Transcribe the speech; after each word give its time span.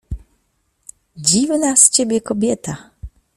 —Dziwna 1.27 1.75
z 1.75 1.89
ciebie 1.89 2.21
kobieta. 2.21 2.89